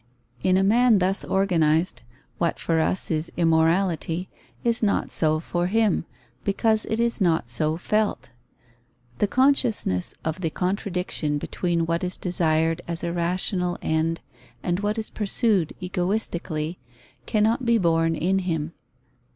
[0.41, 2.01] In a man thus organized,
[2.39, 4.29] what for us is immorality
[4.63, 6.05] is not so for him,
[6.43, 8.31] because it is not so felt.
[9.19, 14.21] The consciousness of the contradiction between what is desired as a rational end
[14.63, 16.77] and what is pursued egoistically
[17.27, 18.73] cannot be born in him.